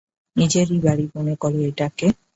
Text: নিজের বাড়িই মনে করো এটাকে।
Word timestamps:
নিজের 0.35 0.67
বাড়িই 0.77 1.09
মনে 1.15 1.33
করো 1.41 1.59
এটাকে। 1.69 2.07